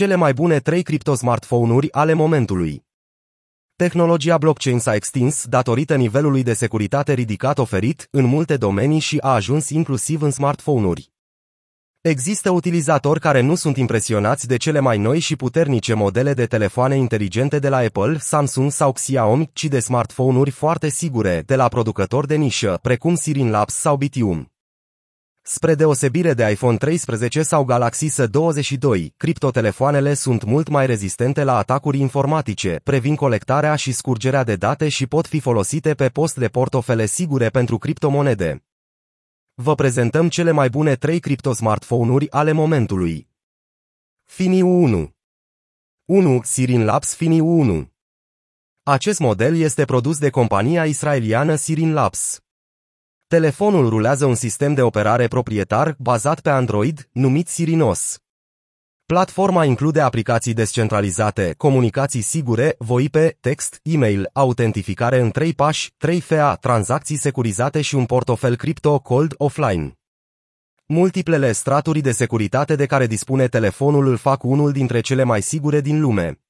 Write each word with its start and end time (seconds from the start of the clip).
Cele 0.00 0.14
mai 0.14 0.32
bune 0.32 0.58
3 0.58 0.82
criptosmartphone-uri 0.82 1.92
ale 1.92 2.12
momentului. 2.12 2.84
Tehnologia 3.76 4.38
blockchain 4.38 4.78
s-a 4.78 4.94
extins 4.94 5.44
datorită 5.46 5.96
nivelului 5.96 6.42
de 6.42 6.52
securitate 6.52 7.12
ridicat 7.12 7.58
oferit 7.58 8.08
în 8.10 8.24
multe 8.24 8.56
domenii 8.56 8.98
și 8.98 9.18
a 9.20 9.34
ajuns 9.34 9.68
inclusiv 9.68 10.22
în 10.22 10.30
smartphone-uri. 10.30 11.12
Există 12.00 12.50
utilizatori 12.50 13.20
care 13.20 13.40
nu 13.40 13.54
sunt 13.54 13.76
impresionați 13.76 14.46
de 14.46 14.56
cele 14.56 14.78
mai 14.78 14.98
noi 14.98 15.18
și 15.18 15.36
puternice 15.36 15.94
modele 15.94 16.34
de 16.34 16.46
telefoane 16.46 16.96
inteligente 16.96 17.58
de 17.58 17.68
la 17.68 17.76
Apple, 17.76 18.18
Samsung 18.18 18.70
sau 18.70 18.92
Xiaomi, 18.92 19.50
ci 19.52 19.64
de 19.64 19.80
smartphone-uri 19.80 20.50
foarte 20.50 20.88
sigure 20.88 21.42
de 21.46 21.56
la 21.56 21.68
producători 21.68 22.26
de 22.26 22.36
nișă, 22.36 22.78
precum 22.82 23.14
Sirin 23.14 23.50
Labs 23.50 23.74
sau 23.74 23.96
Bitium. 23.96 24.52
Spre 25.52 25.74
deosebire 25.74 26.34
de 26.34 26.50
iPhone 26.50 26.76
13 26.76 27.42
sau 27.42 27.64
Galaxy 27.64 28.08
S22, 28.10 29.06
criptotelefoanele 29.16 30.14
sunt 30.14 30.44
mult 30.44 30.68
mai 30.68 30.86
rezistente 30.86 31.44
la 31.44 31.56
atacuri 31.56 31.98
informatice, 31.98 32.80
previn 32.84 33.14
colectarea 33.14 33.74
și 33.74 33.92
scurgerea 33.92 34.44
de 34.44 34.56
date 34.56 34.88
și 34.88 35.06
pot 35.06 35.26
fi 35.26 35.40
folosite 35.40 35.94
pe 35.94 36.08
post 36.08 36.36
de 36.36 36.48
portofele 36.48 37.06
sigure 37.06 37.48
pentru 37.48 37.78
criptomonede. 37.78 38.64
Vă 39.54 39.74
prezentăm 39.74 40.28
cele 40.28 40.50
mai 40.50 40.68
bune 40.68 40.94
3 40.94 41.20
criptosmartphone-uri 41.20 42.30
ale 42.30 42.52
momentului. 42.52 43.28
Fini 44.24 44.62
1 44.62 45.14
1. 46.04 46.40
Sirin 46.42 46.84
Labs 46.84 47.14
Fini 47.14 47.40
1 47.40 47.90
Acest 48.82 49.18
model 49.18 49.56
este 49.56 49.84
produs 49.84 50.18
de 50.18 50.30
compania 50.30 50.84
israeliană 50.84 51.54
Sirin 51.54 51.92
Labs. 51.92 52.40
Telefonul 53.36 53.88
rulează 53.88 54.26
un 54.26 54.34
sistem 54.34 54.74
de 54.74 54.82
operare 54.82 55.28
proprietar 55.28 55.94
bazat 55.98 56.40
pe 56.40 56.50
Android, 56.50 57.08
numit 57.12 57.48
Sirinos. 57.48 58.18
Platforma 59.06 59.64
include 59.64 60.00
aplicații 60.00 60.54
descentralizate, 60.54 61.54
comunicații 61.56 62.20
sigure, 62.20 62.74
VoIP, 62.78 63.16
text, 63.40 63.80
e-mail, 63.82 64.30
autentificare 64.32 65.20
în 65.20 65.30
3 65.30 65.54
pași, 65.54 65.94
3 65.96 66.20
FA, 66.20 66.54
tranzacții 66.54 67.16
securizate 67.16 67.80
și 67.80 67.94
un 67.94 68.06
portofel 68.06 68.56
cripto 68.56 68.98
cold 68.98 69.34
offline. 69.36 69.98
Multiplele 70.86 71.52
straturi 71.52 72.00
de 72.00 72.12
securitate 72.12 72.76
de 72.76 72.86
care 72.86 73.06
dispune 73.06 73.48
telefonul 73.48 74.06
îl 74.06 74.16
fac 74.16 74.42
unul 74.42 74.72
dintre 74.72 75.00
cele 75.00 75.22
mai 75.22 75.42
sigure 75.42 75.80
din 75.80 76.00
lume. 76.00 76.40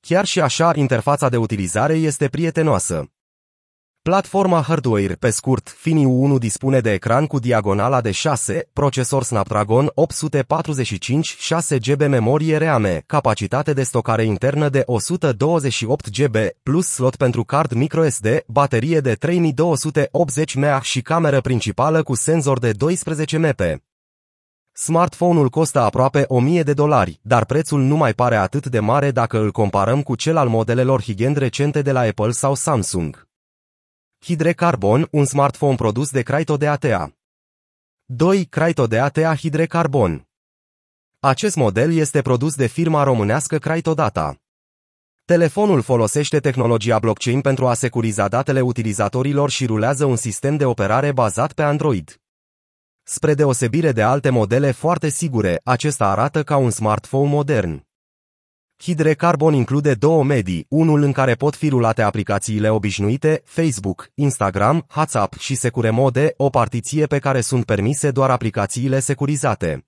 Chiar 0.00 0.24
și 0.24 0.40
așa, 0.40 0.72
interfața 0.74 1.28
de 1.28 1.36
utilizare 1.36 1.94
este 1.94 2.28
prietenoasă. 2.28 3.13
Platforma 4.10 4.60
hardware, 4.60 5.14
pe 5.14 5.30
scurt, 5.30 5.74
Fini 5.78 6.04
1 6.04 6.38
dispune 6.38 6.80
de 6.80 6.92
ecran 6.92 7.26
cu 7.26 7.38
diagonala 7.38 8.00
de 8.00 8.10
6, 8.10 8.68
procesor 8.72 9.22
Snapdragon 9.22 9.90
845, 9.94 11.36
6 11.38 11.78
GB 11.78 12.02
memorie 12.02 12.56
RAM, 12.56 12.86
capacitate 13.06 13.72
de 13.72 13.82
stocare 13.82 14.24
internă 14.24 14.68
de 14.68 14.82
128 14.86 16.10
GB, 16.10 16.36
plus 16.62 16.86
slot 16.86 17.16
pentru 17.16 17.44
card 17.44 17.72
microSD, 17.72 18.26
baterie 18.46 19.00
de 19.00 19.14
3280 19.14 20.54
mAh 20.54 20.82
și 20.82 21.02
cameră 21.02 21.40
principală 21.40 22.02
cu 22.02 22.14
senzor 22.14 22.58
de 22.58 22.72
12 22.72 23.38
MP. 23.38 23.60
Smartphone-ul 24.72 25.48
costă 25.48 25.80
aproape 25.80 26.24
1000 26.28 26.62
de 26.62 26.72
dolari, 26.72 27.20
dar 27.22 27.44
prețul 27.44 27.80
nu 27.80 27.96
mai 27.96 28.12
pare 28.12 28.36
atât 28.36 28.66
de 28.66 28.80
mare 28.80 29.10
dacă 29.10 29.38
îl 29.38 29.52
comparăm 29.52 30.02
cu 30.02 30.14
cel 30.14 30.36
al 30.36 30.48
modelelor 30.48 31.02
high-end 31.02 31.36
recente 31.36 31.82
de 31.82 31.92
la 31.92 32.00
Apple 32.00 32.30
sau 32.30 32.54
Samsung. 32.54 33.32
Hidrecarbon, 34.24 35.08
un 35.10 35.24
smartphone 35.24 35.74
produs 35.74 36.10
de 36.10 36.22
Cryto 36.22 36.56
de 36.56 36.68
ATA. 36.68 37.12
2. 38.04 38.44
Cryto 38.44 38.86
de 38.86 38.98
ATA 38.98 39.34
Hidrecarbon. 39.34 40.28
Acest 41.20 41.56
model 41.56 41.92
este 41.92 42.22
produs 42.22 42.54
de 42.54 42.66
firma 42.66 43.02
românească 43.02 43.58
Data. 43.94 44.40
Telefonul 45.24 45.82
folosește 45.82 46.40
tehnologia 46.40 46.98
blockchain 46.98 47.40
pentru 47.40 47.66
a 47.66 47.74
securiza 47.74 48.28
datele 48.28 48.60
utilizatorilor 48.60 49.50
și 49.50 49.66
rulează 49.66 50.04
un 50.04 50.16
sistem 50.16 50.56
de 50.56 50.64
operare 50.64 51.12
bazat 51.12 51.52
pe 51.52 51.62
Android. 51.62 52.20
Spre 53.02 53.34
deosebire 53.34 53.92
de 53.92 54.02
alte 54.02 54.30
modele 54.30 54.70
foarte 54.70 55.08
sigure, 55.08 55.60
acesta 55.64 56.06
arată 56.06 56.42
ca 56.42 56.56
un 56.56 56.70
smartphone 56.70 57.28
modern. 57.28 57.86
Hidrecarbon 58.84 59.54
include 59.54 59.94
două 59.94 60.24
medii, 60.24 60.66
unul 60.68 61.02
în 61.02 61.12
care 61.12 61.34
pot 61.34 61.56
fi 61.56 61.68
rulate 61.68 62.02
aplicațiile 62.02 62.68
obișnuite, 62.68 63.42
Facebook, 63.44 64.10
Instagram, 64.14 64.86
WhatsApp 64.96 65.38
și 65.38 65.54
Secure 65.54 65.90
Mode, 65.90 66.34
o 66.36 66.48
partiție 66.48 67.06
pe 67.06 67.18
care 67.18 67.40
sunt 67.40 67.64
permise 67.64 68.10
doar 68.10 68.30
aplicațiile 68.30 69.00
securizate. 69.00 69.86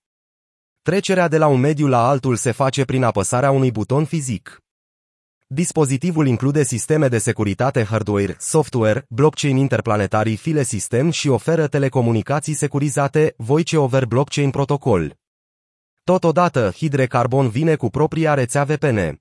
Trecerea 0.83 1.29
de 1.29 1.39
la 1.39 1.47
un 1.47 1.61
mediu 1.61 1.87
la 1.87 2.09
altul 2.09 2.37
se 2.37 2.51
face 2.51 2.85
prin 2.85 3.03
apăsarea 3.03 3.51
unui 3.51 3.71
buton 3.71 4.05
fizic. 4.05 4.63
Dispozitivul 5.47 6.27
include 6.27 6.63
sisteme 6.63 7.09
de 7.09 7.19
securitate 7.19 7.85
hardware, 7.85 8.37
software, 8.39 9.07
blockchain 9.09 9.57
interplanetarii 9.57 10.37
file 10.37 10.63
sistem 10.63 11.11
și 11.11 11.29
oferă 11.29 11.67
telecomunicații 11.67 12.55
securizate, 12.55 13.35
Voice 13.37 13.77
over 13.77 14.05
Blockchain 14.05 14.51
Protocol. 14.51 15.26
Totodată, 16.13 16.73
Hidrecarbon 16.77 17.49
vine 17.49 17.75
cu 17.75 17.91
propria 17.91 18.35
rețea 18.35 18.65
VPN. 18.65 19.21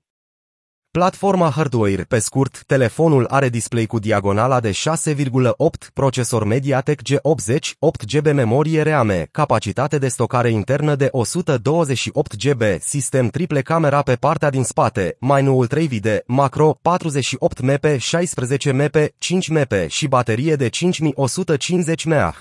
Platforma 0.90 1.50
hardware, 1.50 2.02
pe 2.02 2.18
scurt, 2.18 2.64
telefonul 2.66 3.26
are 3.26 3.48
display 3.48 3.86
cu 3.86 3.98
diagonala 3.98 4.60
de 4.60 4.70
6,8, 4.70 5.92
procesor 5.92 6.44
MediaTek 6.44 7.00
G80, 7.02 7.58
8 7.78 8.04
GB 8.04 8.26
memorie 8.26 8.82
RAM, 8.82 9.12
capacitate 9.30 9.98
de 9.98 10.08
stocare 10.08 10.50
internă 10.50 10.94
de 10.94 11.08
128 11.10 12.36
GB, 12.36 12.62
sistem 12.80 13.28
triple 13.28 13.62
camera 13.62 14.02
pe 14.02 14.14
partea 14.14 14.50
din 14.50 14.64
spate, 14.64 15.16
mai 15.20 15.42
noul 15.42 15.66
3 15.66 15.86
video, 15.86 16.18
macro, 16.26 16.78
48 16.82 17.60
MP, 17.60 17.98
16 17.98 18.72
MP, 18.72 18.96
5 19.18 19.48
MP 19.48 19.72
și 19.88 20.06
baterie 20.08 20.56
de 20.56 20.68
5150 20.68 22.04
mAh. 22.04 22.36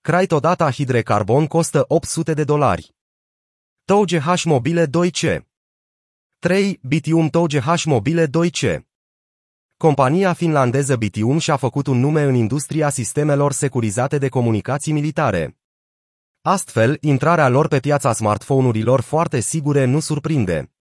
Cryto 0.00 0.38
Data 0.38 0.70
Hidrecarbon 0.70 1.46
costă 1.46 1.84
800 1.88 2.34
de 2.34 2.44
dolari. 2.44 2.92
TOGH 3.86 4.44
Mobile 4.44 4.86
2C 4.86 5.40
3. 6.38 6.78
Bitium 6.82 7.28
TOGH 7.28 7.82
Mobile 7.84 8.26
2C 8.26 8.78
Compania 9.76 10.32
finlandeză 10.32 10.96
Bitium 10.96 11.38
și-a 11.38 11.56
făcut 11.56 11.86
un 11.86 11.98
nume 11.98 12.22
în 12.22 12.34
industria 12.34 12.88
sistemelor 12.88 13.52
securizate 13.52 14.18
de 14.18 14.28
comunicații 14.28 14.92
militare. 14.92 15.58
Astfel, 16.42 16.98
intrarea 17.00 17.48
lor 17.48 17.68
pe 17.68 17.80
piața 17.80 18.12
smartphone-urilor 18.12 19.00
foarte 19.00 19.40
sigure 19.40 19.84
nu 19.84 20.00
surprinde. 20.00 20.73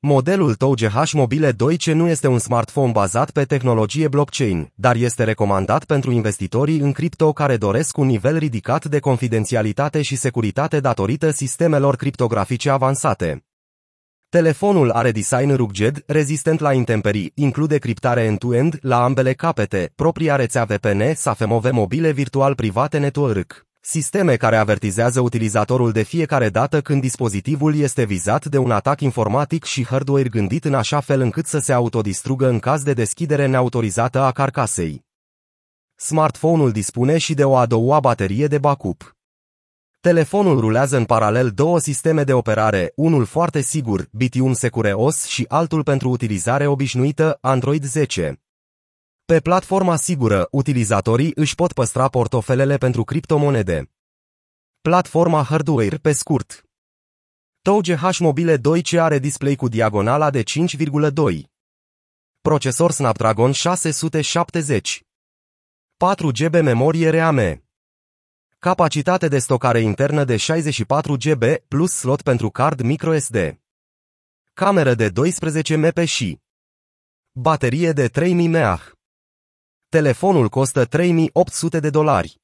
Modelul 0.00 0.54
tău 0.54 0.74
GH 0.74 1.12
Mobile 1.12 1.52
2C 1.52 1.92
nu 1.92 2.08
este 2.08 2.26
un 2.26 2.38
smartphone 2.38 2.90
bazat 2.90 3.30
pe 3.30 3.44
tehnologie 3.44 4.08
blockchain, 4.08 4.72
dar 4.74 4.96
este 4.96 5.24
recomandat 5.24 5.84
pentru 5.84 6.10
investitorii 6.10 6.78
în 6.78 6.92
cripto 6.92 7.32
care 7.32 7.56
doresc 7.56 7.96
un 7.96 8.06
nivel 8.06 8.36
ridicat 8.36 8.84
de 8.84 8.98
confidențialitate 8.98 10.02
și 10.02 10.16
securitate 10.16 10.80
datorită 10.80 11.30
sistemelor 11.30 11.96
criptografice 11.96 12.70
avansate. 12.70 13.44
Telefonul 14.28 14.90
are 14.90 15.10
design 15.10 15.54
rugged, 15.54 16.02
rezistent 16.06 16.60
la 16.60 16.72
intemperii, 16.72 17.32
include 17.34 17.78
criptare 17.78 18.22
end-to-end 18.22 18.78
la 18.80 19.04
ambele 19.04 19.32
capete, 19.32 19.92
propria 19.94 20.36
rețea 20.36 20.64
VPN, 20.64 21.14
SAFEMOVE 21.14 21.70
mobile 21.70 22.10
virtual 22.10 22.54
private 22.54 22.98
network. 22.98 23.67
Sisteme 23.90 24.36
care 24.36 24.56
avertizează 24.56 25.20
utilizatorul 25.20 25.92
de 25.92 26.02
fiecare 26.02 26.48
dată 26.48 26.80
când 26.80 27.00
dispozitivul 27.00 27.76
este 27.76 28.04
vizat 28.04 28.44
de 28.44 28.58
un 28.58 28.70
atac 28.70 29.00
informatic 29.00 29.64
și 29.64 29.86
hardware 29.86 30.28
gândit 30.28 30.64
în 30.64 30.74
așa 30.74 31.00
fel 31.00 31.20
încât 31.20 31.46
să 31.46 31.58
se 31.58 31.72
autodistrugă 31.72 32.48
în 32.48 32.58
caz 32.58 32.82
de 32.82 32.92
deschidere 32.92 33.46
neautorizată 33.46 34.20
a 34.20 34.30
carcasei. 34.30 35.04
Smartphone-ul 35.94 36.72
dispune 36.72 37.18
și 37.18 37.34
de 37.34 37.44
o 37.44 37.56
a 37.56 37.66
doua 37.66 38.00
baterie 38.00 38.46
de 38.46 38.58
backup. 38.58 39.16
Telefonul 40.00 40.60
rulează 40.60 40.96
în 40.96 41.04
paralel 41.04 41.50
două 41.50 41.78
sisteme 41.78 42.24
de 42.24 42.32
operare, 42.32 42.92
unul 42.96 43.24
foarte 43.24 43.60
sigur, 43.60 44.08
Bitium 44.12 44.52
Secure 44.52 44.92
OS 44.92 45.24
și 45.24 45.44
altul 45.48 45.82
pentru 45.82 46.08
utilizare 46.08 46.66
obișnuită, 46.66 47.38
Android 47.40 47.84
10. 47.84 48.40
Pe 49.32 49.40
platforma 49.40 49.96
sigură, 49.96 50.48
utilizatorii 50.50 51.32
își 51.34 51.54
pot 51.54 51.72
păstra 51.72 52.08
portofelele 52.08 52.76
pentru 52.76 53.04
criptomonede. 53.04 53.90
Platforma 54.80 55.42
hardware, 55.42 55.96
pe 55.96 56.12
scurt. 56.12 56.64
TOGH 57.62 58.16
Mobile 58.18 58.56
2C 58.58 58.98
are 58.98 59.18
display 59.18 59.56
cu 59.56 59.68
diagonala 59.68 60.30
de 60.30 60.42
5,2. 60.42 61.40
Procesor 62.40 62.90
Snapdragon 62.90 63.52
670. 63.52 65.02
4 65.96 66.30
GB 66.32 66.54
memorie 66.54 67.10
RAM. 67.10 67.64
Capacitate 68.58 69.28
de 69.28 69.38
stocare 69.38 69.80
internă 69.80 70.24
de 70.24 70.36
64 70.36 71.16
GB 71.16 71.42
plus 71.68 71.92
slot 71.92 72.22
pentru 72.22 72.50
card 72.50 72.80
microSD. 72.80 73.60
Cameră 74.52 74.94
de 74.94 75.08
12 75.08 75.76
MP 75.76 75.98
și 75.98 76.40
baterie 77.32 77.92
de 77.92 78.08
3000 78.08 78.48
mAh. 78.48 78.96
Telefonul 79.90 80.48
costă 80.48 80.84
3800 80.84 81.80
de 81.80 81.90
dolari. 81.90 82.40